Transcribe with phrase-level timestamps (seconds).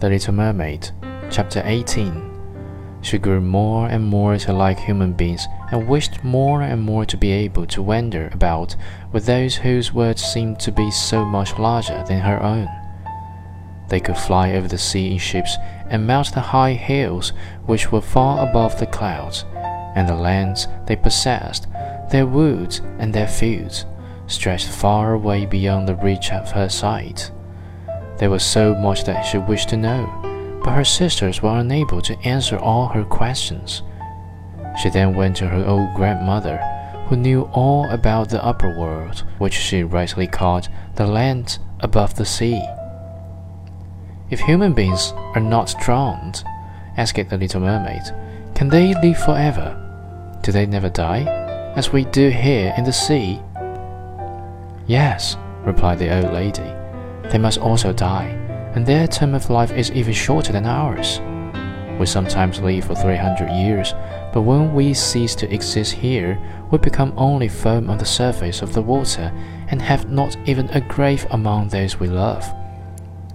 [0.00, 0.92] The Little Mermaid,
[1.30, 3.00] Chapter 18.
[3.02, 7.18] She grew more and more to like human beings and wished more and more to
[7.18, 8.76] be able to wander about
[9.12, 12.66] with those whose worlds seemed to be so much larger than her own.
[13.90, 15.58] They could fly over the sea in ships
[15.90, 17.34] and mount the high hills
[17.66, 19.44] which were far above the clouds,
[19.94, 21.66] and the lands they possessed,
[22.10, 23.84] their woods and their fields,
[24.28, 27.30] stretched far away beyond the reach of her sight.
[28.20, 32.18] There was so much that she wished to know, but her sisters were unable to
[32.18, 33.82] answer all her questions.
[34.82, 36.58] She then went to her old grandmother,
[37.08, 42.26] who knew all about the upper world, which she rightly called the land above the
[42.26, 42.62] sea.
[44.28, 46.44] If human beings are not drowned,
[46.98, 48.02] asked the little mermaid,
[48.54, 50.38] can they live forever?
[50.42, 51.24] Do they never die,
[51.74, 53.40] as we do here in the sea?
[54.86, 56.70] Yes, replied the old lady.
[57.30, 58.28] They must also die,
[58.74, 61.20] and their term of life is even shorter than ours.
[61.98, 63.92] We sometimes live for 300 years,
[64.32, 68.72] but when we cease to exist here, we become only foam on the surface of
[68.72, 69.32] the water
[69.68, 72.44] and have not even a grave among those we love.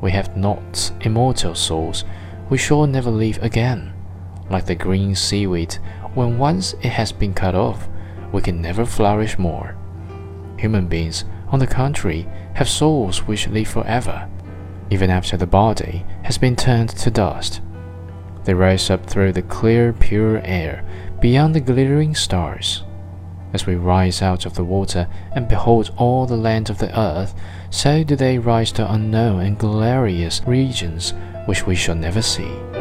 [0.00, 2.04] We have not immortal souls,
[2.50, 3.92] we shall never live again.
[4.50, 5.74] Like the green seaweed,
[6.14, 7.88] when once it has been cut off,
[8.32, 9.76] we can never flourish more.
[10.58, 14.28] Human beings, on the contrary, have souls which live forever,
[14.90, 17.60] even after the body has been turned to dust.
[18.44, 20.84] They rise up through the clear, pure air,
[21.20, 22.84] beyond the glittering stars.
[23.52, 27.34] As we rise out of the water and behold all the land of the earth,
[27.70, 31.14] so do they rise to unknown and glorious regions
[31.46, 32.77] which we shall never see.